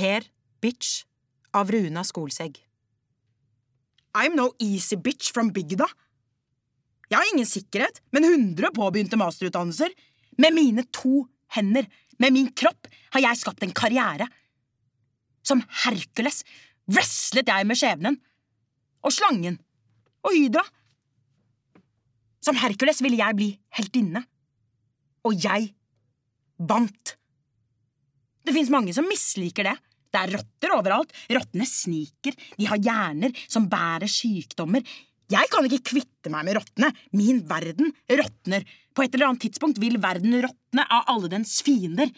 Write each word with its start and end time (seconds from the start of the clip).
Per 0.00 0.24
Bitch 0.64 1.02
av 1.52 1.68
Runa 1.68 2.00
Skolsegg. 2.08 2.56
I'm 4.16 4.32
no 4.38 4.48
easy 4.58 4.96
bitch 4.96 5.28
from 5.34 5.50
bygda. 5.52 5.84
Jeg 7.10 7.18
har 7.18 7.28
ingen 7.34 7.48
sikkerhet, 7.48 8.00
men 8.14 8.24
hundre 8.24 8.70
påbegynte 8.72 9.18
masterutdannelser. 9.20 9.92
Med 10.40 10.56
mine 10.56 10.86
to 10.94 11.26
hender, 11.52 11.84
med 12.16 12.32
min 12.32 12.48
kropp, 12.56 12.88
har 13.12 13.24
jeg 13.26 13.40
skapt 13.42 13.66
en 13.66 13.74
karriere. 13.76 14.28
Som 15.44 15.60
Hercules 15.84 16.40
wrestlet 16.88 17.52
jeg 17.52 17.68
med 17.68 17.78
skjebnen. 17.78 18.16
Og 19.04 19.12
slangen. 19.12 19.60
Og 20.24 20.32
hydra. 20.32 20.64
Som 22.40 22.56
Hercules 22.62 23.04
ville 23.04 23.20
jeg 23.20 23.36
bli 23.36 23.52
heltinne. 23.76 24.24
Og 25.28 25.36
jeg 25.44 25.74
vant. 26.56 27.16
Det 28.48 28.56
fins 28.56 28.72
mange 28.72 28.96
som 28.96 29.08
misliker 29.10 29.68
det. 29.68 29.76
Det 30.10 30.20
er 30.20 30.34
rotter 30.36 30.74
overalt. 30.74 31.14
Rottene 31.30 31.66
sniker. 31.68 32.34
De 32.58 32.66
har 32.70 32.82
hjerner 32.82 33.34
som 33.46 33.68
bærer 33.70 34.10
sykdommer. 34.10 34.82
Jeg 35.30 35.50
kan 35.52 35.66
ikke 35.66 35.92
kvitte 35.92 36.32
meg 36.32 36.48
med 36.48 36.58
rottene. 36.58 36.90
Min 37.14 37.44
verden 37.48 37.92
råtner. 38.10 38.66
På 38.94 39.04
et 39.04 39.14
eller 39.14 39.30
annet 39.30 39.46
tidspunkt 39.46 39.78
vil 39.82 40.00
verden 40.02 40.34
råtne 40.42 40.86
av 40.90 41.06
alle 41.12 41.30
dens 41.30 41.60
fiender. 41.66 42.10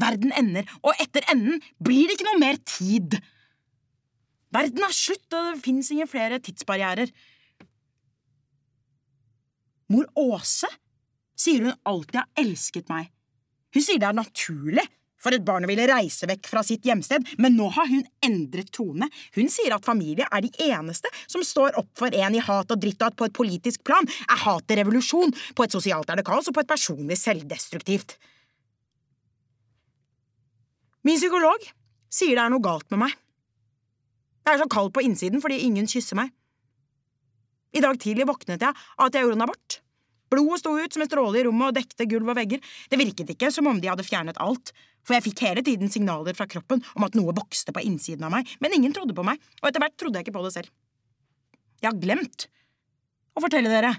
Verden 0.00 0.32
ender, 0.34 0.66
og 0.82 0.96
etter 0.98 1.22
enden 1.30 1.60
blir 1.78 2.08
det 2.08 2.16
ikke 2.16 2.26
noe 2.26 2.40
mer 2.42 2.56
tid. 2.66 3.14
Verden 4.54 4.86
er 4.86 4.94
slutt, 4.94 5.26
og 5.30 5.52
det 5.52 5.62
fins 5.62 5.90
ingen 5.94 6.10
flere 6.10 6.40
tidsbarrierer. 6.42 7.12
Mor 9.92 10.08
Åse 10.18 10.70
sier 11.38 11.68
hun 11.68 11.78
alltid 11.86 12.18
har 12.22 12.42
elsket 12.42 12.90
meg. 12.90 13.12
Hun 13.74 13.84
sier 13.84 14.00
det 14.00 14.08
er 14.08 14.18
naturlig 14.18 14.86
for 15.24 15.34
et 15.34 15.44
barn 15.44 15.64
å 15.64 15.70
ville 15.70 15.86
reise 15.88 16.28
vekk 16.28 16.50
fra 16.50 16.62
sitt 16.66 16.84
hjemsted, 16.84 17.24
men 17.40 17.56
nå 17.56 17.70
har 17.72 17.88
hun 17.88 18.04
endret 18.24 18.70
tone. 18.74 19.08
Hun 19.36 19.48
sier 19.52 19.74
at 19.76 19.86
familie 19.86 20.28
er 20.28 20.44
de 20.44 20.52
eneste 20.68 21.10
som 21.24 21.44
står 21.44 21.78
opp 21.80 21.90
for 21.98 22.12
en 22.12 22.36
i 22.36 22.44
hat 22.44 22.70
og 22.74 22.82
dritt, 22.82 23.00
og 23.00 23.08
at 23.08 23.18
på 23.18 23.28
et 23.28 23.36
politisk 23.36 23.84
plan 23.88 24.08
er 24.28 24.44
hatet 24.44 24.78
revolusjon, 24.82 25.32
på 25.56 25.66
et 25.66 25.74
sosialt 25.74 26.12
er 26.12 26.20
det 26.20 26.28
kaos, 26.28 26.50
og 26.50 26.56
på 26.56 26.64
et 26.64 26.70
personlig 26.70 27.18
selvdestruktivt. 27.20 28.18
Min 31.04 31.20
psykolog 31.20 31.66
sier 32.12 32.36
det 32.36 32.44
er 32.44 32.52
noe 32.52 32.64
galt 32.64 32.88
med 32.92 33.04
meg. 33.04 33.16
Jeg 34.44 34.56
er 34.56 34.60
så 34.60 34.68
kald 34.72 34.92
på 34.92 35.02
innsiden 35.04 35.40
fordi 35.40 35.62
ingen 35.64 35.88
kysser 35.88 36.18
meg. 36.20 36.32
I 37.74 37.82
dag 37.82 37.96
tidlig 38.00 38.28
våknet 38.28 38.62
jeg 38.62 38.70
av 38.70 39.08
at 39.08 39.16
jeg 39.16 39.24
gjorde 39.24 39.38
en 39.40 39.46
abort. 39.48 39.78
Blodet 40.32 40.60
sto 40.60 40.72
ut 40.76 40.94
som 40.94 41.04
en 41.04 41.08
stråle 41.08 41.40
i 41.40 41.44
rommet 41.46 41.70
og 41.70 41.76
dekte 41.76 42.06
gulv 42.10 42.32
og 42.32 42.38
vegger. 42.38 42.62
Det 42.90 42.98
virket 43.00 43.32
ikke 43.34 43.50
som 43.54 43.68
om 43.70 43.80
de 43.80 43.90
hadde 43.90 44.06
fjernet 44.06 44.38
alt, 44.42 44.72
for 45.04 45.16
jeg 45.16 45.26
fikk 45.28 45.44
hele 45.44 45.64
tiden 45.64 45.92
signaler 45.92 46.36
fra 46.36 46.46
kroppen 46.50 46.82
om 46.96 47.06
at 47.06 47.16
noe 47.18 47.34
vokste 47.36 47.74
på 47.76 47.84
innsiden 47.84 48.24
av 48.26 48.32
meg, 48.34 48.48
men 48.64 48.74
ingen 48.76 48.94
trodde 48.96 49.16
på 49.16 49.26
meg, 49.26 49.40
og 49.60 49.68
etter 49.68 49.84
hvert 49.84 49.96
trodde 50.00 50.20
jeg 50.20 50.26
ikke 50.26 50.36
på 50.38 50.44
det 50.46 50.54
selv. 50.56 50.72
Jeg 51.82 51.90
har 51.90 52.00
glemt 52.00 52.48
å 53.34 53.42
fortelle 53.44 53.72
dere 53.72 53.92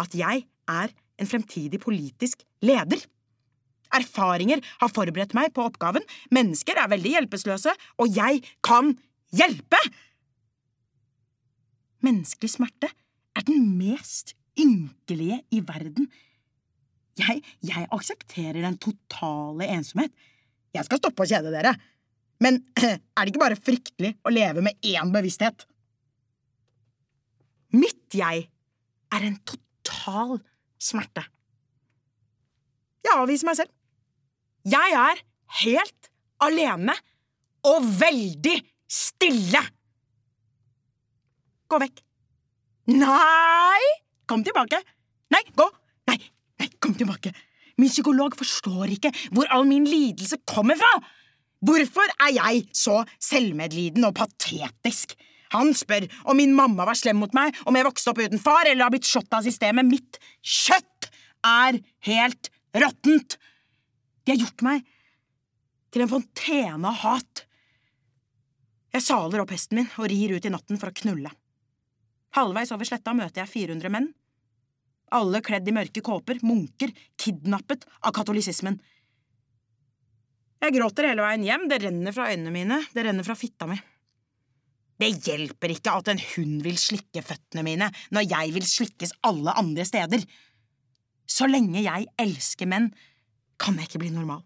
at 0.00 0.16
jeg 0.16 0.44
er 0.70 0.92
en 1.20 1.28
fremtidig 1.28 1.80
politisk 1.82 2.42
leder. 2.64 3.02
Erfaringer 3.94 4.62
har 4.80 4.92
forberedt 4.94 5.34
meg 5.36 5.52
på 5.54 5.64
oppgaven, 5.66 6.04
mennesker 6.34 6.78
er 6.78 6.90
veldig 6.90 7.16
hjelpeløse, 7.16 7.74
og 7.98 8.16
jeg 8.16 8.42
kan 8.66 8.94
hjelpe! 9.34 9.80
Menneskelig 12.06 12.54
smerte 12.54 12.88
er 13.36 13.46
den 13.46 13.66
mest 13.76 14.34
ynkelige 14.58 15.42
i 15.52 15.60
verden. 15.66 16.08
Jeg, 17.20 17.42
jeg 17.66 17.88
aksepterer 17.92 18.62
den 18.62 18.78
totale 18.80 19.68
ensomhet. 19.68 20.14
Jeg 20.76 20.86
skal 20.86 21.00
stoppe 21.00 21.24
å 21.24 21.28
kjede 21.28 21.52
dere, 21.52 21.74
men 22.44 22.60
er 22.80 22.96
det 23.22 23.32
ikke 23.32 23.42
bare 23.42 23.58
fryktelig 23.58 24.14
å 24.24 24.32
leve 24.32 24.64
med 24.64 24.78
én 24.86 25.12
bevissthet? 25.14 25.66
Mitt 27.76 28.16
jeg 28.16 28.46
er 29.14 29.26
en 29.26 29.36
total 29.46 30.38
smerte. 30.80 31.22
Jeg 33.06 33.16
avviser 33.16 33.48
meg 33.48 33.58
selv. 33.60 33.74
Jeg 34.68 34.96
er 34.96 35.22
helt 35.62 36.10
alene 36.44 36.94
og 37.68 37.86
veldig 38.00 38.56
stille. 38.90 39.62
Gå 41.70 41.78
vekk. 41.80 42.02
Nei! 42.90 43.90
Kom 44.30 44.42
tilbake. 44.46 44.80
Nei, 45.30 45.42
gå. 45.54 45.66
Nei, 46.10 46.18
nei, 46.60 46.68
kom 46.82 46.94
tilbake. 46.98 47.32
Min 47.80 47.92
psykolog 47.92 48.36
forstår 48.38 48.92
ikke 48.96 49.12
hvor 49.32 49.48
all 49.54 49.66
min 49.68 49.88
lidelse 49.88 50.40
kommer 50.48 50.78
fra. 50.80 50.92
Hvorfor 51.64 52.12
er 52.24 52.32
jeg 52.36 52.62
så 52.76 53.02
selvmedliden 53.20 54.06
og 54.08 54.16
patetisk? 54.16 55.16
Han 55.54 55.72
spør 55.74 56.06
om 56.30 56.38
min 56.38 56.54
mamma 56.54 56.86
var 56.86 56.98
slem 56.98 57.18
mot 57.20 57.32
meg, 57.34 57.56
om 57.66 57.74
jeg 57.76 57.86
vokste 57.88 58.12
opp 58.12 58.20
uten 58.22 58.40
far 58.40 58.68
eller 58.68 58.86
har 58.86 58.94
blitt 58.94 59.08
slått 59.08 59.32
av 59.34 59.44
systemet. 59.44 59.88
Mitt 59.88 60.20
kjøtt 60.46 61.10
er 61.46 61.80
helt 62.06 62.52
råttent. 62.76 63.36
De 64.24 64.34
har 64.34 64.40
gjort 64.44 64.64
meg 64.66 64.86
til 65.90 66.04
en 66.04 66.12
fontene 66.12 66.92
av 66.92 67.02
hat. 67.02 67.44
Jeg 68.94 69.06
saler 69.06 69.42
opp 69.42 69.52
hesten 69.54 69.80
min 69.80 69.90
og 69.98 70.08
rir 70.10 70.36
ut 70.36 70.46
i 70.46 70.52
natten 70.54 70.78
for 70.78 70.90
å 70.90 70.98
knulle. 71.02 71.32
Halvveis 72.38 72.70
over 72.74 72.86
sletta 72.86 73.14
møter 73.16 73.42
jeg 73.42 73.50
400 73.50 73.90
menn. 73.90 74.10
Alle 75.16 75.40
kledd 75.42 75.68
i 75.68 75.74
mørke 75.74 76.02
kåper, 76.06 76.38
munker, 76.46 76.92
kidnappet 77.18 77.86
av 78.06 78.14
katolisismen. 78.14 78.78
Jeg 80.60 80.76
gråter 80.76 81.08
hele 81.08 81.24
veien 81.24 81.46
hjem, 81.46 81.64
det 81.70 81.80
renner 81.82 82.14
fra 82.14 82.28
øynene 82.30 82.52
mine, 82.54 82.82
det 82.94 83.06
renner 83.06 83.26
fra 83.26 83.36
fitta 83.38 83.66
mi. 83.70 83.78
Det 85.00 85.08
hjelper 85.24 85.72
ikke 85.72 85.94
at 85.96 86.10
en 86.12 86.20
hund 86.34 86.60
vil 86.66 86.76
slikke 86.78 87.22
føttene 87.24 87.64
mine 87.64 87.88
når 88.12 88.26
jeg 88.28 88.52
vil 88.52 88.66
slikkes 88.68 89.14
alle 89.24 89.54
andre 89.56 89.86
steder. 89.88 90.26
Så 91.24 91.48
lenge 91.48 91.80
jeg 91.86 92.10
elsker 92.20 92.68
menn, 92.68 92.90
kan 93.60 93.78
jeg 93.80 93.88
ikke 93.88 94.02
bli 94.04 94.12
normal. 94.12 94.42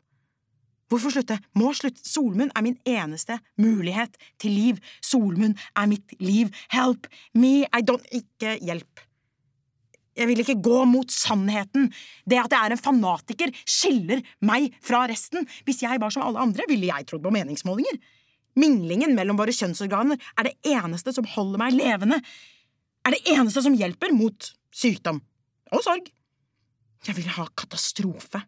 Hvorfor 0.92 1.10
slutte? 1.10 1.40
Må 1.58 1.72
slutte. 1.74 2.02
Solmunn 2.06 2.52
er 2.54 2.62
min 2.62 2.76
eneste 2.86 3.40
mulighet 3.58 4.14
til 4.38 4.54
liv. 4.54 4.78
Solmunn 5.02 5.56
er 5.74 5.88
mitt 5.90 6.14
liv. 6.20 6.52
Help 6.70 7.08
me, 7.34 7.64
I 7.64 7.82
don't… 7.82 8.06
Ikke 8.14 8.54
hjelp. 8.62 9.02
Jeg 10.14 10.30
vil 10.30 10.42
ikke 10.44 10.60
gå 10.62 10.82
mot 10.86 11.10
sannheten. 11.10 11.88
Det 12.28 12.38
at 12.38 12.52
jeg 12.54 12.68
er 12.68 12.74
en 12.74 12.80
fanatiker, 12.80 13.52
skiller 13.66 14.22
meg 14.46 14.70
fra 14.84 15.04
resten. 15.10 15.46
Hvis 15.66 15.82
jeg 15.82 16.00
var 16.02 16.14
som 16.14 16.24
alle 16.26 16.42
andre, 16.42 16.66
ville 16.70 16.90
jeg 16.90 17.08
trodd 17.10 17.24
på 17.24 17.34
meningsmålinger. 17.34 17.98
Minglingen 18.60 19.16
mellom 19.18 19.38
våre 19.40 19.54
kjønnsorganer 19.54 20.20
er 20.38 20.48
det 20.48 20.54
eneste 20.70 21.14
som 21.16 21.26
holder 21.34 21.62
meg 21.64 21.74
levende. 21.74 22.20
Er 23.04 23.16
det 23.16 23.24
eneste 23.34 23.64
som 23.64 23.74
hjelper 23.76 24.14
mot 24.14 24.52
sykdom 24.74 25.20
og 25.74 25.82
sorg. 25.84 26.06
Jeg 27.04 27.18
vil 27.18 27.28
ha 27.34 27.48
katastrofe. 27.58 28.40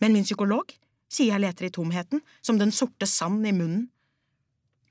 Men 0.00 0.14
min 0.14 0.26
psykolog 0.26 0.70
sier 1.12 1.34
jeg 1.34 1.42
leter 1.44 1.68
i 1.68 1.74
tomheten, 1.74 2.22
som 2.42 2.58
den 2.58 2.72
sorte 2.74 3.06
sand 3.10 3.44
i 3.46 3.52
munnen. 3.54 3.88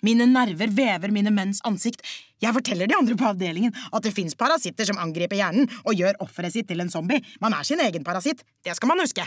Mine 0.03 0.27
nerver 0.27 0.71
vever 0.75 1.13
mine 1.15 1.31
menns 1.31 1.61
ansikt. 1.67 2.03
Jeg 2.43 2.55
forteller 2.55 2.89
de 2.91 2.97
andre 2.97 3.15
på 3.19 3.29
avdelingen 3.29 3.73
at 3.91 4.03
det 4.03 4.13
fins 4.15 4.35
parasitter 4.35 4.87
som 4.89 4.99
angriper 4.99 5.39
hjernen 5.39 5.69
og 5.85 5.95
gjør 5.95 6.19
offeret 6.25 6.55
sitt 6.55 6.67
til 6.67 6.83
en 6.83 6.91
zombie. 6.91 7.23
Man 7.41 7.55
er 7.55 7.63
sin 7.67 7.81
egen 7.83 8.03
parasitt. 8.03 8.43
Det 8.63 8.75
skal 8.75 8.91
man 8.91 9.03
huske. 9.03 9.25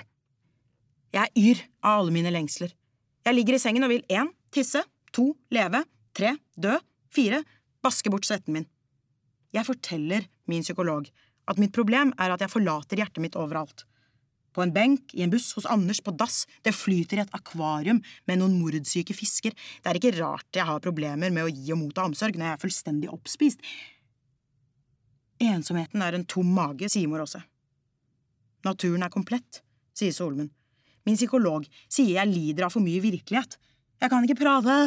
Jeg 1.17 1.33
yr 1.41 1.63
av 1.81 2.03
alle 2.03 2.13
mine 2.13 2.33
lengsler. 2.35 2.75
Jeg 3.27 3.35
ligger 3.39 3.57
i 3.57 3.63
sengen 3.63 3.87
og 3.87 3.91
vil 3.95 4.05
én 4.13 4.29
tisse, 4.55 4.83
to 5.17 5.33
leve, 5.51 5.81
tre 6.15 6.37
dø, 6.55 6.77
fire 7.15 7.41
vaske 7.85 8.13
bort 8.13 8.29
svetten 8.29 8.59
min. 8.59 8.69
Jeg 9.57 9.67
forteller 9.67 10.27
min 10.51 10.65
psykolog 10.67 11.09
at 11.49 11.61
mitt 11.63 11.75
problem 11.75 12.13
er 12.21 12.35
at 12.35 12.43
jeg 12.43 12.53
forlater 12.53 13.01
hjertet 13.01 13.23
mitt 13.25 13.39
overalt. 13.39 13.87
På 14.56 14.65
en 14.65 14.72
benk, 14.72 15.12
i 15.12 15.21
en 15.21 15.33
buss, 15.33 15.50
hos 15.59 15.69
Anders, 15.69 16.00
på 16.00 16.15
dass, 16.17 16.47
det 16.65 16.72
flyter 16.72 17.21
i 17.21 17.25
et 17.27 17.34
akvarium 17.37 18.00
med 18.27 18.41
noen 18.41 18.56
mordsyke 18.56 19.12
fisker. 19.17 19.53
Det 19.53 19.91
er 19.91 20.01
ikke 20.01 20.15
rart 20.16 20.57
jeg 20.57 20.65
har 20.65 20.81
problemer 20.84 21.28
med 21.34 21.45
å 21.45 21.53
gi 21.53 21.75
og 21.75 21.83
motta 21.83 22.07
omsorg 22.09 22.39
når 22.39 22.48
jeg 22.48 22.57
er 22.57 22.63
fullstendig 22.65 23.13
oppspist. 23.13 23.60
Ensomheten 25.45 26.01
er 26.01 26.16
en 26.16 26.25
tom 26.25 26.48
mage, 26.57 26.89
sier 26.89 27.10
mor 27.13 27.27
også. 27.27 27.42
Naturen 28.65 29.04
er 29.04 29.13
komplett, 29.13 29.60
sier 29.97 30.15
Solmund. 30.16 30.54
Min 31.07 31.19
psykolog 31.19 31.69
sier 31.84 32.16
jeg 32.16 32.33
lider 32.33 32.66
av 32.66 32.72
for 32.75 32.83
mye 32.83 33.03
virkelighet. 33.04 33.59
Jeg 34.01 34.13
kan 34.13 34.25
ikke 34.25 34.41
prate. 34.41 34.78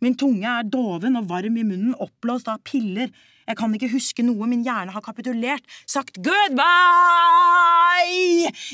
Min 0.00 0.16
tunge 0.16 0.48
er 0.48 0.64
doven 0.64 1.18
og 1.20 1.28
varm 1.28 1.60
i 1.60 1.66
munnen, 1.66 1.92
oppblåst 2.00 2.48
av 2.48 2.62
piller. 2.64 3.12
Jeg 3.50 3.58
kan 3.58 3.72
ikke 3.74 3.90
huske 3.90 4.22
noe, 4.22 4.46
min 4.46 4.62
hjerne 4.62 4.92
har 4.94 5.02
kapitulert, 5.02 5.64
sagt 5.88 6.20
goodbye! 6.22 6.68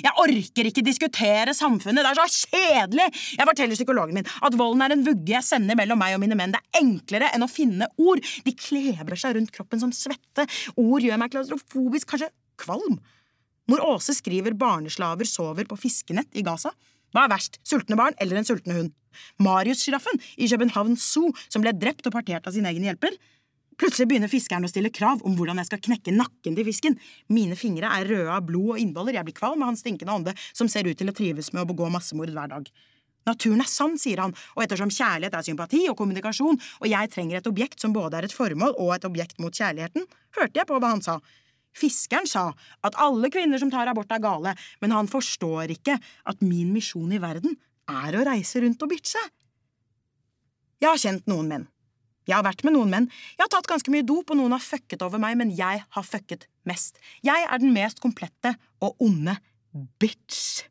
Jeg 0.04 0.12
orker 0.20 0.68
ikke 0.68 0.84
diskutere 0.84 1.54
samfunnet, 1.56 2.04
det 2.04 2.10
er 2.12 2.18
så 2.20 2.26
kjedelig! 2.52 3.06
Jeg 3.38 3.48
forteller 3.48 3.78
psykologen 3.78 4.18
min 4.18 4.28
at 4.44 4.58
volden 4.58 4.84
er 4.84 4.92
en 4.92 5.06
vugge 5.06 5.32
jeg 5.32 5.46
sender 5.46 5.78
mellom 5.78 5.98
meg 6.02 6.16
og 6.16 6.20
mine 6.22 6.36
menn. 6.36 6.52
Det 6.52 6.60
er 6.60 6.82
enklere 6.82 7.32
enn 7.32 7.46
å 7.46 7.50
finne 7.50 7.88
ord. 7.96 8.20
De 8.44 8.52
klebrer 8.52 9.18
seg 9.20 9.38
rundt 9.38 9.54
kroppen 9.54 9.80
som 9.80 9.92
svette. 9.96 10.44
Ord 10.76 11.02
gjør 11.06 11.20
meg 11.22 11.32
klaustrofobisk, 11.32 12.06
kanskje 12.12 12.28
kvalm. 12.60 13.00
Mor 13.70 13.80
Åse 13.94 14.12
skriver 14.14 14.54
barneslaver 14.58 15.26
sover 15.28 15.64
på 15.70 15.80
fiskenett 15.80 16.36
i 16.36 16.44
Gaza. 16.46 16.70
Hva 17.14 17.24
er 17.24 17.32
verst, 17.32 17.56
sultne 17.64 17.96
barn 17.98 18.14
eller 18.20 18.36
en 18.38 18.46
sultne 18.46 18.76
hund? 18.76 18.92
Marius-sjiraffen 19.40 20.20
i 20.36 20.48
København 20.50 20.98
Zoo 21.00 21.32
som 21.48 21.64
ble 21.64 21.72
drept 21.72 22.04
og 22.08 22.12
partert 22.12 22.44
av 22.46 22.52
sin 22.52 22.68
egen 22.68 22.84
hjelper. 22.84 23.16
Plutselig 23.76 24.08
begynner 24.08 24.32
fiskeren 24.32 24.64
å 24.64 24.70
stille 24.70 24.92
krav 24.94 25.20
om 25.28 25.34
hvordan 25.36 25.60
jeg 25.60 25.68
skal 25.68 25.80
knekke 25.84 26.14
nakken 26.16 26.56
til 26.56 26.64
fisken. 26.64 26.94
Mine 27.28 27.58
fingre 27.60 27.90
er 27.92 28.08
røde 28.08 28.32
av 28.32 28.46
blod 28.48 28.76
og 28.76 28.80
innvoller, 28.80 29.18
jeg 29.18 29.28
blir 29.28 29.36
kvalm 29.36 29.64
av 29.64 29.72
hans 29.72 29.84
stinkende 29.84 30.14
ånde, 30.14 30.36
som 30.56 30.70
ser 30.72 30.88
ut 30.88 30.96
til 30.96 31.12
å 31.12 31.16
trives 31.16 31.52
med 31.52 31.66
å 31.66 31.68
begå 31.68 31.90
massemord 31.92 32.32
hver 32.32 32.54
dag. 32.54 32.70
Naturen 33.26 33.60
er 33.60 33.68
sann, 33.68 33.96
sier 33.98 34.22
han, 34.22 34.32
og 34.54 34.62
ettersom 34.62 34.92
kjærlighet 34.94 35.34
er 35.34 35.44
sympati 35.44 35.82
og 35.90 35.96
kommunikasjon, 35.98 36.60
og 36.80 36.88
jeg 36.88 37.10
trenger 37.12 37.40
et 37.40 37.50
objekt 37.50 37.82
som 37.82 37.92
både 37.92 38.20
er 38.20 38.28
et 38.28 38.36
formål 38.36 38.76
og 38.78 38.94
et 38.94 39.08
objekt 39.08 39.42
mot 39.42 39.52
kjærligheten, 39.52 40.06
hørte 40.38 40.62
jeg 40.62 40.68
på 40.70 40.78
hva 40.78 40.94
han 40.94 41.04
sa. 41.04 41.18
Fiskeren 41.76 42.28
sa 42.30 42.48
at 42.86 42.96
alle 43.02 43.28
kvinner 43.34 43.60
som 43.60 43.72
tar 43.72 43.90
abort 43.90 44.12
er 44.14 44.22
gale, 44.24 44.54
men 44.80 44.94
han 44.94 45.10
forstår 45.10 45.74
ikke 45.74 45.98
at 46.00 46.44
min 46.44 46.70
misjon 46.72 47.12
i 47.12 47.20
verden 47.20 47.58
er 47.90 48.16
å 48.16 48.24
reise 48.24 48.62
rundt 48.62 48.80
og 48.86 48.94
bitche. 48.94 49.20
Jeg 50.80 50.88
har 50.88 51.00
kjent 51.00 51.28
noen 51.28 51.50
menn. 51.50 51.66
Jeg 52.26 52.34
har 52.34 52.46
vært 52.46 52.64
med 52.66 52.74
noen 52.74 52.92
menn. 52.92 53.08
Jeg 53.36 53.44
har 53.44 53.52
tatt 53.52 53.68
ganske 53.70 53.92
mye 53.94 54.06
dop, 54.06 54.30
og 54.30 54.40
noen 54.40 54.54
har 54.56 54.62
fucket 54.62 55.02
over 55.06 55.22
meg, 55.22 55.36
men 55.38 55.52
jeg 55.54 55.82
har 55.82 56.06
fucket 56.06 56.48
mest. 56.66 56.98
Jeg 57.26 57.46
er 57.46 57.62
den 57.62 57.74
mest 57.76 58.02
komplette 58.02 58.56
og 58.82 58.98
onde 59.02 59.36
bitch. 60.00 60.66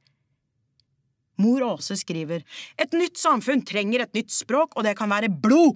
Mor 1.42 1.64
Åse 1.68 1.98
skriver 2.00 2.46
et 2.80 2.96
nytt 2.96 3.20
samfunn 3.20 3.64
trenger 3.68 4.06
et 4.06 4.16
nytt 4.16 4.32
språk, 4.32 4.76
og 4.76 4.88
det 4.88 4.96
kan 5.00 5.12
være 5.12 5.32
blod. 5.32 5.76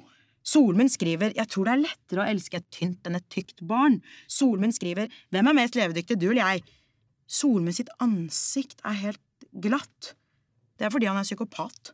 Solmunn 0.49 0.89
skriver 0.89 1.33
jeg 1.35 1.51
tror 1.51 1.67
det 1.67 1.73
er 1.73 1.81
lettere 1.83 2.23
å 2.23 2.29
elske 2.31 2.61
et 2.61 2.69
tynt 2.73 3.07
enn 3.07 3.17
et 3.19 3.27
tykt 3.31 3.59
barn. 3.67 3.99
Solmunn 4.31 4.73
skriver 4.73 5.11
hvem 5.33 5.51
er 5.51 5.57
mest 5.57 5.75
levedyktig, 5.77 6.17
du 6.19 6.29
eller 6.31 6.55
jeg? 6.55 6.63
Solmunn 7.29 7.75
sitt 7.75 7.91
ansikt 8.01 8.79
er 8.87 8.97
helt 9.03 9.49
glatt. 9.51 10.13
Det 10.79 10.87
er 10.87 10.93
fordi 10.93 11.09
han 11.11 11.19
er 11.19 11.27
psykopat. 11.27 11.91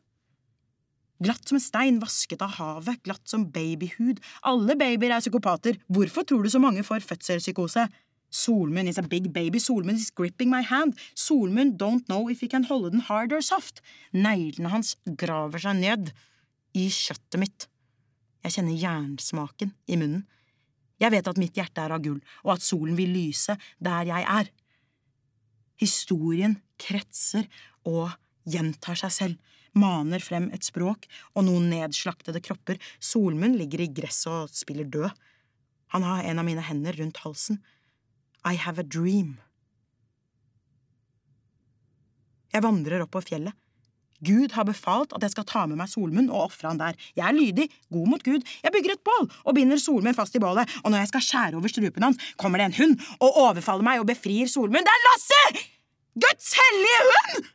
Glatt 1.23 1.47
som 1.47 1.55
en 1.55 1.63
stein, 1.63 1.99
vasket 2.01 2.41
av 2.43 2.57
havet, 2.57 2.99
glatt 3.05 3.23
som 3.29 3.45
babyhud. 3.51 4.19
Alle 4.43 4.75
babyer 4.75 5.13
er 5.15 5.23
psykopater. 5.23 5.79
Hvorfor 5.87 6.27
tror 6.27 6.43
du 6.43 6.51
så 6.51 6.59
mange 6.59 6.83
får 6.83 7.05
fødselspsykose? 7.07 7.87
Solmunn 8.35 8.89
is 8.89 8.97
a 8.99 9.01
big 9.01 9.31
baby. 9.31 9.59
Solmunn 9.59 9.95
is 9.95 10.11
gripping 10.11 10.49
my 10.51 10.61
hand. 10.61 10.97
Solmunn 11.15 11.77
don't 11.77 12.05
know 12.07 12.27
if 12.29 12.41
he 12.41 12.49
can 12.51 12.65
holde 12.65 12.91
den 12.91 13.05
hard 13.07 13.31
or 13.31 13.41
soft. 13.41 13.79
Neglene 14.11 14.73
hans 14.73 14.97
graver 15.05 15.63
seg 15.63 15.79
ned 15.79 16.11
i 16.75 16.89
kjøttet 16.91 17.39
mitt. 17.39 17.67
Jeg 18.43 18.57
kjenner 18.57 18.81
jernsmaken 18.81 19.71
i 19.87 19.97
munnen. 19.97 20.25
Jeg 20.99 21.11
vet 21.11 21.27
at 21.27 21.39
mitt 21.39 21.55
hjerte 21.57 21.83
er 21.83 21.95
av 21.95 22.03
gull, 22.03 22.19
og 22.43 22.55
at 22.55 22.63
solen 22.63 22.95
vil 22.99 23.11
lyse 23.15 23.55
der 23.83 24.07
jeg 24.07 24.27
er. 24.35 24.51
Historien 25.81 26.59
kretser 26.79 27.47
og 27.87 28.13
gjentar 28.47 28.99
seg 28.99 29.11
selv, 29.11 29.54
maner 29.75 30.23
frem 30.23 30.49
et 30.55 30.65
språk 30.65 31.07
og 31.35 31.47
noen 31.47 31.69
nedslaktede 31.71 32.41
kropper. 32.43 32.79
Solmunn 32.99 33.57
ligger 33.59 33.83
i 33.83 33.91
gresset 33.91 34.31
og 34.31 34.55
spiller 34.55 34.87
død. 34.87 35.11
Han 35.95 36.05
har 36.07 36.25
en 36.27 36.41
av 36.41 36.47
mine 36.47 36.63
hender 36.65 36.97
rundt 36.99 37.21
halsen. 37.23 37.61
I 38.45 38.55
have 38.61 38.81
a 38.81 38.85
dream. 38.85 39.37
Jeg 42.53 42.63
vandrer 42.63 43.03
opp 43.03 43.13
på 43.15 43.23
fjellet. 43.25 43.55
Gud 44.25 44.53
har 44.55 44.65
befalt 44.65 45.11
at 45.13 45.23
jeg 45.25 45.33
skal 45.33 45.47
ta 45.49 45.65
med 45.67 45.77
meg 45.79 45.89
Solmunn 45.91 46.31
og 46.31 46.47
ofre 46.47 46.69
han 46.71 46.79
der. 46.79 46.95
Jeg 47.17 47.25
er 47.27 47.35
lydig, 47.35 47.65
god 47.91 48.11
mot 48.13 48.23
Gud. 48.23 48.45
Jeg 48.63 48.73
bygger 48.73 48.95
et 48.95 49.03
bål 49.05 49.27
og 49.43 49.57
binder 49.57 49.81
Solmunn 49.81 50.15
fast 50.17 50.37
i 50.37 50.41
bålet, 50.41 50.71
og 50.83 50.91
når 50.91 51.03
jeg 51.03 51.11
skal 51.11 51.25
skjære 51.27 51.59
over 51.59 51.73
strupen 51.73 52.07
hans, 52.07 52.31
kommer 52.39 52.61
det 52.61 52.69
en 52.69 52.77
hund 52.79 52.95
og 53.19 53.41
overfaller 53.49 53.85
meg 53.85 54.01
og 54.01 54.07
befrir 54.09 54.47
Solmunn. 54.49 54.87
Det 54.87 54.95
er 54.95 55.05
Lasse! 55.09 55.67
Guds 56.15 56.55
hellige 56.55 57.03
hund! 57.11 57.54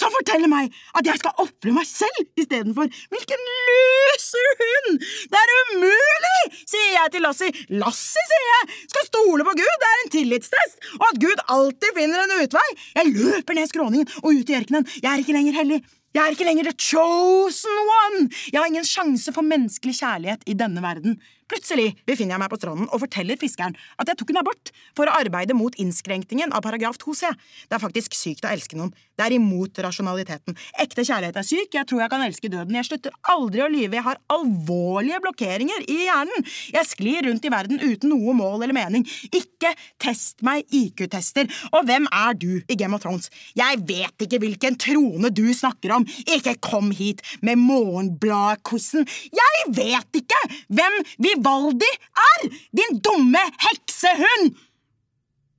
Som 0.00 0.12
forteller 0.14 0.50
meg 0.50 0.72
at 0.98 1.08
jeg 1.08 1.20
skal 1.20 1.42
ofre 1.42 1.74
meg 1.74 1.88
selv 1.88 2.22
istedenfor. 2.38 2.88
Hvilken 3.12 3.44
loser 3.68 4.48
hund! 4.62 5.04
Det 5.32 5.42
er 5.42 5.54
umulig, 5.72 6.40
sier 6.62 6.94
jeg 6.98 7.14
til 7.14 7.26
Lassie. 7.26 7.66
Lassie, 7.82 8.24
sier 8.32 8.48
jeg, 8.52 8.80
skal 8.92 9.08
stole 9.08 9.46
på 9.46 9.56
Gud, 9.58 9.76
det 9.82 9.90
er 9.92 10.02
en 10.04 10.14
tillitstest, 10.16 10.90
og 11.00 11.06
at 11.10 11.20
Gud 11.22 11.44
alltid 11.58 12.00
finner 12.00 12.24
en 12.24 12.36
utvei. 12.44 12.66
Jeg 12.98 13.14
løper 13.14 13.58
ned 13.58 13.70
skråningen 13.72 14.18
og 14.22 14.32
ut 14.32 14.52
i 14.52 14.58
ørkenen. 14.60 14.90
Jeg 15.02 15.12
er 15.12 15.24
ikke 15.24 15.36
lenger 15.36 15.60
hellig. 15.62 15.80
Jeg 16.16 16.22
er 16.24 16.32
ikke 16.32 16.46
lenger 16.48 16.70
the 16.70 16.76
chosen 16.80 17.80
one! 18.06 18.28
Jeg 18.48 18.60
har 18.60 18.70
ingen 18.70 18.86
sjanse 18.88 19.32
for 19.36 19.44
menneskelig 19.44 19.98
kjærlighet 19.98 20.46
i 20.48 20.54
denne 20.56 20.80
verden. 20.80 21.18
Plutselig 21.46 21.92
befinner 22.08 22.34
jeg 22.34 22.42
meg 22.42 22.50
på 22.50 22.58
stranden 22.58 22.88
og 22.90 23.02
forteller 23.02 23.38
fiskeren 23.38 23.76
at 24.00 24.10
jeg 24.10 24.18
tok 24.18 24.32
en 24.32 24.40
abort 24.42 24.72
for 24.98 25.06
å 25.06 25.14
arbeide 25.20 25.54
mot 25.54 25.74
innskrenkningen 25.78 26.54
av 26.56 26.64
paragraf 26.66 26.98
2c. 27.02 27.30
Det 27.70 27.76
er 27.76 27.82
faktisk 27.82 28.16
sykt 28.18 28.46
å 28.46 28.50
elske 28.50 28.78
noen. 28.78 28.90
Det 29.16 29.24
er 29.24 29.36
imot 29.38 29.78
rasjonaliteten. 29.80 30.56
Ekte 30.82 31.04
kjærlighet 31.06 31.38
er 31.40 31.46
syk, 31.46 31.70
jeg 31.72 31.88
tror 31.88 32.02
jeg 32.02 32.12
kan 32.12 32.24
elske 32.26 32.50
døden. 32.52 32.74
Jeg 32.76 32.88
slutter 32.88 33.14
aldri 33.32 33.62
å 33.64 33.70
lyve, 33.72 33.96
jeg 33.96 34.04
har 34.04 34.20
alvorlige 34.34 35.20
blokkeringer 35.24 35.86
i 35.86 35.98
hjernen. 36.08 36.48
Jeg 36.74 36.90
sklir 36.90 37.24
rundt 37.28 37.46
i 37.46 37.52
verden 37.52 37.80
uten 37.80 38.12
noe 38.12 38.34
mål 38.36 38.66
eller 38.66 38.76
mening. 38.76 39.06
Ikke 39.30 39.72
test 40.02 40.44
meg 40.46 40.66
IQ-tester. 40.74 41.48
Og 41.72 41.86
hvem 41.88 42.10
er 42.10 42.36
du 42.36 42.50
i 42.66 42.76
Game 42.76 42.98
of 42.98 43.04
Thrones? 43.04 43.30
Jeg 43.56 43.80
vet 43.88 44.26
ikke 44.26 44.42
hvilken 44.42 44.76
trone 44.82 45.30
du 45.32 45.46
snakker 45.56 45.94
om. 45.96 46.04
Ikke 46.26 46.56
kom 46.60 46.90
hit 46.96 47.22
med 47.46 47.62
Morgenbladet-quizen. 47.62 49.06
Jeg 49.30 49.64
vet 49.78 50.20
ikke 50.20 50.42
hvem 50.76 51.00
vi 51.22 51.35
Vivaldi 51.36 51.90
er! 52.16 52.46
Din 52.72 53.00
dumme 53.04 53.42
heksehund! 53.68 54.56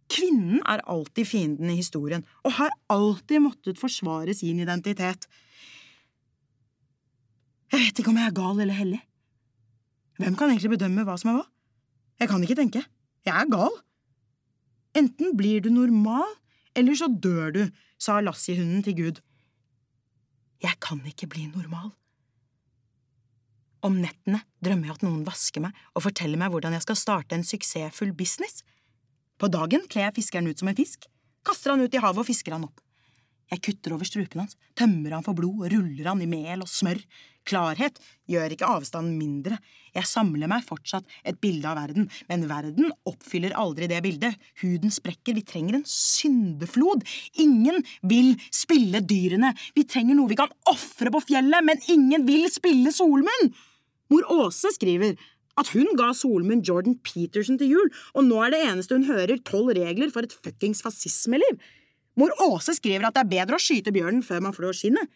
Kvinnen 0.08 0.62
er 0.64 0.82
alltid 0.88 1.28
fienden 1.28 1.70
i 1.70 1.78
historien, 1.82 2.24
og 2.48 2.56
har 2.58 2.72
alltid 2.90 3.44
måttet 3.44 3.80
forsvare 3.80 4.34
sin 4.34 4.60
identitet. 4.64 5.28
Jeg 7.72 7.82
vet 7.82 8.00
ikke 8.00 8.14
om 8.14 8.18
jeg 8.18 8.32
er 8.32 8.38
gal 8.38 8.62
eller 8.64 8.78
hellig. 8.78 9.02
Hvem 10.18 10.38
kan 10.40 10.50
egentlig 10.50 10.72
bedømme 10.78 11.04
hva 11.06 11.18
som 11.20 11.34
er 11.34 11.42
hva? 11.42 11.46
Jeg 12.18 12.32
kan 12.32 12.44
ikke 12.44 12.58
tenke. 12.58 12.84
Jeg 13.28 13.36
er 13.36 13.52
gal. 13.52 13.76
Enten 14.98 15.36
blir 15.38 15.62
du 15.62 15.70
normal, 15.70 16.26
eller 16.74 16.96
så 16.98 17.12
dør 17.12 17.52
du, 17.54 17.64
sa 18.00 18.22
Lassie-hunden 18.24 18.82
til 18.86 18.96
Gud. 18.98 19.22
Jeg 20.64 20.80
kan 20.82 21.04
ikke 21.06 21.28
bli 21.30 21.46
normal. 21.52 21.92
Om 23.86 24.00
nettene 24.02 24.42
drømmer 24.64 24.90
jeg 24.90 24.98
at 24.98 25.06
noen 25.06 25.22
vasker 25.28 25.64
meg 25.64 25.78
og 25.94 26.06
forteller 26.08 26.40
meg 26.42 26.54
hvordan 26.54 26.74
jeg 26.78 26.86
skal 26.88 26.98
starte 27.00 27.38
en 27.38 27.46
suksessfull 27.46 28.14
business. 28.18 28.64
På 29.38 29.50
dagen 29.54 29.86
kler 29.90 30.08
jeg 30.08 30.18
fiskeren 30.18 30.50
ut 30.50 30.58
som 30.58 30.72
en 30.72 30.78
fisk, 30.78 31.06
kaster 31.46 31.74
han 31.74 31.84
ut 31.86 31.94
i 31.94 32.02
havet 32.02 32.24
og 32.24 32.28
fisker 32.28 32.56
han 32.56 32.66
opp. 32.66 32.82
Jeg 33.52 33.64
kutter 33.64 33.96
over 33.96 34.08
strupen 34.08 34.44
hans, 34.44 34.58
tømmer 34.76 35.16
han 35.16 35.26
for 35.26 35.38
blod 35.38 35.70
ruller 35.72 36.10
han 36.10 36.24
i 36.24 36.30
mel 36.30 36.64
og 36.66 36.72
smør. 36.72 37.00
Klarhet 37.48 38.00
gjør 38.28 38.52
ikke 38.52 38.68
avstanden 38.68 39.16
mindre. 39.16 39.56
Jeg 39.96 40.10
samler 40.10 40.50
meg 40.52 40.66
fortsatt 40.68 41.08
et 41.28 41.40
bilde 41.40 41.70
av 41.70 41.78
verden, 41.80 42.10
men 42.28 42.44
verden 42.50 42.92
oppfyller 43.08 43.56
aldri 43.56 43.88
det 43.88 44.02
bildet. 44.04 44.36
Huden 44.62 44.92
sprekker, 44.92 45.38
vi 45.38 45.46
trenger 45.48 45.80
en 45.80 45.88
syndeflod. 45.88 47.06
Ingen 47.40 47.80
vil 48.04 48.34
spille 48.52 49.00
dyrene. 49.00 49.54
Vi 49.78 49.88
trenger 49.88 50.20
noe 50.20 50.34
vi 50.34 50.40
kan 50.40 50.52
ofre 50.68 51.14
på 51.14 51.24
fjellet, 51.30 51.64
men 51.64 51.82
ingen 51.94 52.28
vil 52.28 52.50
spille 52.52 52.92
Solmunn! 52.96 53.52
Mor 54.12 54.28
Åse 54.32 54.72
skriver 54.76 55.16
at 55.58 55.72
hun 55.74 55.90
ga 56.00 56.12
Solmunn 56.16 56.62
Jordan 56.68 57.00
Peterson 57.04 57.58
til 57.60 57.74
jul, 57.74 57.90
og 58.14 58.28
nå 58.28 58.44
er 58.44 58.54
det 58.54 58.64
eneste 58.68 58.96
hun 58.96 59.08
hører, 59.08 59.40
tolv 59.48 59.74
regler 59.76 60.12
for 60.14 60.28
et 60.28 60.36
fuckings 60.36 60.84
fascismeliv. 60.86 61.58
Mor 62.18 62.34
Åse 62.50 62.76
skriver 62.78 63.08
at 63.08 63.16
det 63.16 63.24
er 63.26 63.34
bedre 63.36 63.58
å 63.58 63.62
skyte 63.62 63.94
bjørnen 63.96 64.26
før 64.26 64.44
man 64.48 64.56
flår 64.58 64.78
skinnet. 64.78 65.10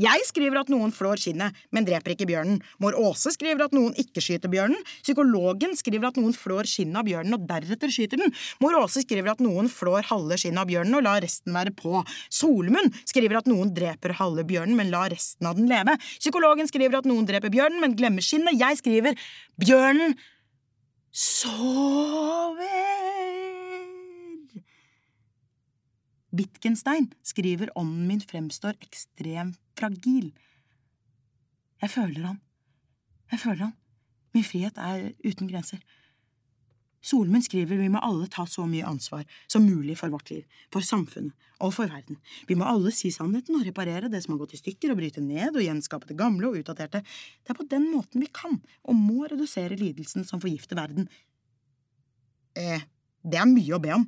Jeg 0.00 0.24
skriver 0.24 0.56
at 0.62 0.70
noen 0.72 0.88
flår 0.94 1.20
skinnet, 1.20 1.56
men 1.70 1.84
dreper 1.84 2.14
ikke 2.14 2.26
bjørnen. 2.30 2.62
Mor 2.80 2.96
Åse 2.96 3.34
skriver 3.34 3.66
at 3.66 3.74
noen 3.76 3.92
ikke 4.00 4.22
skyter 4.24 4.48
bjørnen. 4.50 4.80
Psykologen 5.04 5.76
skriver 5.76 6.08
at 6.08 6.16
noen 6.18 6.32
flår 6.32 6.68
skinnet 6.70 6.96
av 7.02 7.06
bjørnen 7.06 7.36
og 7.36 7.44
deretter 7.50 7.92
skyter 7.92 8.22
den. 8.22 8.32
Mor 8.64 8.78
Åse 8.80 9.04
skriver 9.04 9.34
at 9.34 9.44
noen 9.44 9.68
flår 9.72 10.08
halve 10.08 10.40
skinnet 10.40 10.64
av 10.64 10.70
bjørnen 10.72 10.96
og 10.96 11.04
lar 11.04 11.20
resten 11.24 11.52
være 11.54 11.74
på. 11.76 12.00
Solmunn 12.32 12.88
skriver 13.04 13.42
at 13.42 13.52
noen 13.52 13.74
dreper 13.76 14.16
halve 14.16 14.46
bjørnen, 14.48 14.78
men 14.80 14.90
lar 14.94 15.12
resten 15.12 15.50
av 15.50 15.60
den 15.60 15.68
leve. 15.70 15.98
Psykologen 16.16 16.72
skriver 16.72 17.02
at 17.02 17.08
noen 17.08 17.28
dreper 17.28 17.52
bjørnen, 17.52 17.82
men 17.84 17.96
glemmer 17.98 18.24
skinnet. 18.24 18.56
Jeg 18.56 18.80
skriver 18.80 19.20
bjørnen 19.60 20.16
sover. 21.12 23.01
Wittgenstein 26.32 27.10
skriver 27.22 27.72
ånden 27.78 28.06
min 28.08 28.22
fremstår 28.24 28.78
ekstremt 28.80 29.60
fragil. 29.76 30.30
Jeg 31.82 31.90
føler 31.92 32.28
han. 32.30 32.38
Jeg 33.32 33.40
føler 33.42 33.66
han. 33.66 33.74
Min 34.32 34.46
frihet 34.46 34.78
er 34.80 35.10
uten 35.24 35.50
grenser. 35.50 35.82
Solmund 37.02 37.42
skriver 37.42 37.80
vi 37.80 37.90
må 37.90 38.00
alle 38.06 38.28
ta 38.30 38.44
så 38.46 38.62
mye 38.70 38.86
ansvar 38.86 39.24
som 39.50 39.64
mulig 39.66 39.96
for 39.98 40.12
vårt 40.14 40.30
liv, 40.30 40.44
for 40.70 40.86
samfunnet 40.86 41.34
og 41.62 41.74
for 41.74 41.90
verden. 41.90 42.20
Vi 42.46 42.54
må 42.58 42.66
alle 42.68 42.92
si 42.94 43.10
sannheten 43.14 43.58
og 43.58 43.66
reparere 43.66 44.10
det 44.10 44.22
som 44.22 44.34
har 44.34 44.44
gått 44.44 44.54
i 44.56 44.60
stykker, 44.60 44.92
og 44.92 45.00
bryte 45.00 45.22
ned 45.22 45.56
og 45.56 45.64
gjenskape 45.64 46.08
det 46.08 46.18
gamle 46.18 46.48
og 46.48 46.60
utdaterte. 46.62 47.02
Det 47.02 47.52
er 47.52 47.58
på 47.58 47.66
den 47.70 47.88
måten 47.90 48.22
vi 48.22 48.30
kan 48.30 48.60
og 48.86 48.98
må 48.98 49.26
redusere 49.26 49.78
lidelsen 49.78 50.26
som 50.28 50.42
forgifter 50.42 50.78
verden. 50.78 51.10
Eh, 52.54 52.86
det 53.22 53.40
er 53.40 53.50
mye 53.50 53.74
å 53.76 53.82
be 53.82 53.92
om. 53.98 54.06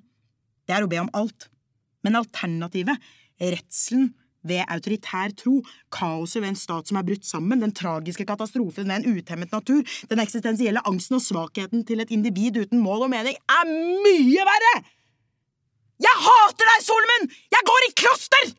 Det 0.64 0.78
er 0.78 0.86
å 0.86 0.90
be 0.90 1.02
om 1.02 1.10
alt. 1.18 1.50
Men 2.04 2.20
alternativet, 2.20 3.00
redselen, 3.40 4.12
ved 4.44 4.64
autoritær 4.68 5.32
tro, 5.40 5.62
kaoset 5.92 6.42
ved 6.42 6.50
en 6.52 6.58
stat 6.58 6.90
som 6.90 6.98
er 7.00 7.06
brutt 7.06 7.24
sammen, 7.24 7.62
den 7.64 7.72
tragiske 7.72 8.26
katastrofen 8.28 8.90
ved 8.90 8.98
en 8.98 9.16
utemmet 9.16 9.54
natur, 9.54 9.80
den 10.10 10.20
eksistensielle 10.20 10.82
angsten 10.88 11.16
og 11.16 11.24
svakheten 11.24 11.86
til 11.88 12.04
et 12.04 12.12
individ 12.12 12.60
uten 12.60 12.82
mål 12.84 13.06
og 13.06 13.14
mening, 13.14 13.38
er 13.48 13.70
mye 14.04 14.44
verre! 14.50 14.74
Jeg 16.04 16.20
hater 16.26 16.68
deg, 16.68 16.84
Solomon! 16.84 17.32
Jeg 17.54 17.66
går 17.70 17.88
i 17.88 17.94
kloster! 18.02 18.52